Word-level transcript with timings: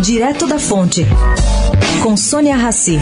Direto 0.00 0.46
da 0.46 0.58
Fonte, 0.58 1.06
com 2.02 2.16
Sônia 2.16 2.56
Rassi. 2.56 2.98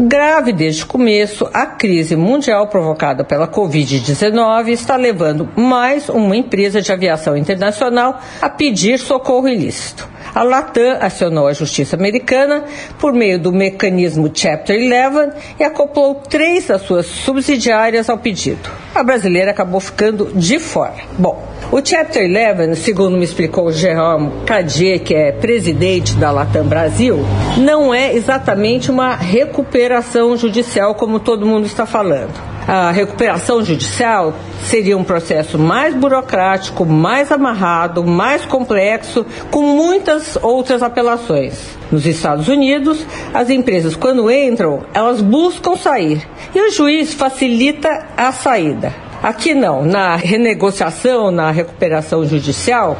Grave 0.00 0.52
desde 0.52 0.82
o 0.82 0.86
começo, 0.86 1.48
a 1.52 1.66
crise 1.66 2.16
mundial 2.16 2.66
provocada 2.68 3.22
pela 3.22 3.46
Covid-19 3.46 4.68
está 4.68 4.96
levando 4.96 5.48
mais 5.56 6.08
uma 6.08 6.36
empresa 6.36 6.82
de 6.82 6.90
aviação 6.90 7.36
internacional 7.36 8.20
a 8.40 8.48
pedir 8.48 8.98
socorro 8.98 9.48
ilícito. 9.48 10.08
A 10.38 10.44
Latam 10.44 10.98
acionou 11.00 11.48
a 11.48 11.52
justiça 11.52 11.96
americana 11.96 12.62
por 13.00 13.12
meio 13.12 13.40
do 13.40 13.52
mecanismo 13.52 14.30
Chapter 14.32 14.78
11 14.78 15.32
e 15.58 15.64
acoplou 15.64 16.14
três 16.14 16.68
das 16.68 16.82
suas 16.82 17.06
subsidiárias 17.06 18.08
ao 18.08 18.18
pedido. 18.18 18.70
A 18.94 19.02
brasileira 19.02 19.50
acabou 19.50 19.80
ficando 19.80 20.30
de 20.32 20.60
fora. 20.60 20.94
Bom, 21.18 21.44
o 21.70 21.84
Chapter 21.84 22.26
11, 22.26 22.76
segundo 22.76 23.18
me 23.18 23.24
explicou 23.24 23.66
o 23.66 23.72
Jerome 23.72 24.30
Cadier, 24.46 25.02
que 25.02 25.14
é 25.14 25.32
presidente 25.32 26.14
da 26.14 26.30
Latam 26.30 26.64
Brasil, 26.64 27.18
não 27.58 27.92
é 27.92 28.14
exatamente 28.14 28.90
uma 28.90 29.14
recuperação 29.14 30.34
judicial 30.34 30.94
como 30.94 31.20
todo 31.20 31.44
mundo 31.44 31.66
está 31.66 31.84
falando. 31.84 32.32
A 32.66 32.90
recuperação 32.90 33.62
judicial 33.62 34.34
seria 34.64 34.96
um 34.96 35.04
processo 35.04 35.58
mais 35.58 35.94
burocrático, 35.94 36.86
mais 36.86 37.30
amarrado, 37.30 38.02
mais 38.02 38.46
complexo, 38.46 39.26
com 39.50 39.62
muitas 39.62 40.38
outras 40.42 40.82
apelações. 40.82 41.76
Nos 41.92 42.06
Estados 42.06 42.48
Unidos, 42.48 43.04
as 43.34 43.50
empresas, 43.50 43.94
quando 43.94 44.30
entram, 44.30 44.84
elas 44.94 45.20
buscam 45.20 45.76
sair 45.76 46.26
e 46.54 46.60
o 46.60 46.70
juiz 46.70 47.12
facilita 47.12 48.06
a 48.16 48.32
saída. 48.32 49.07
Aqui 49.22 49.54
não, 49.54 49.84
na 49.84 50.16
renegociação, 50.16 51.30
na 51.30 51.50
recuperação 51.50 52.26
judicial, 52.26 52.96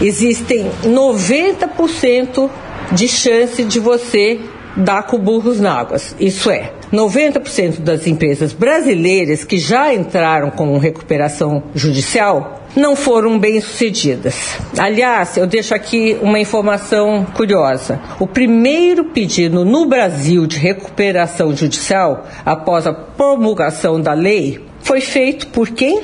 existem 0.00 0.70
90% 0.84 2.50
de 2.92 3.08
chance 3.08 3.64
de 3.64 3.80
você 3.80 4.40
dar 4.76 5.04
com 5.04 5.18
burros 5.18 5.60
na 5.60 5.72
águas. 5.72 6.14
Isso 6.18 6.50
é, 6.50 6.72
90% 6.92 7.80
das 7.80 8.06
empresas 8.06 8.52
brasileiras 8.52 9.44
que 9.44 9.58
já 9.58 9.94
entraram 9.94 10.50
com 10.50 10.76
recuperação 10.78 11.62
judicial 11.74 12.60
não 12.76 12.96
foram 12.96 13.38
bem 13.38 13.60
sucedidas. 13.60 14.56
Aliás, 14.76 15.36
eu 15.36 15.46
deixo 15.46 15.74
aqui 15.74 16.18
uma 16.20 16.40
informação 16.40 17.24
curiosa. 17.34 18.00
O 18.18 18.26
primeiro 18.26 19.04
pedido 19.04 19.64
no 19.64 19.86
Brasil 19.86 20.46
de 20.46 20.58
recuperação 20.58 21.54
judicial, 21.54 22.26
após 22.44 22.86
a 22.86 22.92
promulgação 22.92 24.00
da 24.00 24.12
lei, 24.12 24.60
foi 24.84 25.00
feito 25.00 25.48
por 25.48 25.70
quem? 25.70 26.02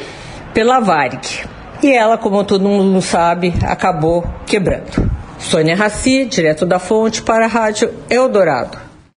Pela 0.53 0.81
Varig. 0.81 1.45
E 1.83 1.93
ela, 1.93 2.19
como 2.19 2.43
todo 2.43 2.69
mundo 2.69 3.01
sabe, 3.01 3.55
acabou 3.63 4.25
quebrando. 4.47 5.11
Sônia 5.39 5.77
Raci, 5.77 6.25
direto 6.25 6.67
da 6.67 6.79
fonte 6.79 7.23
para 7.23 7.45
a 7.45 7.49
Rádio 7.49 7.93
Eldorado. 8.09 8.90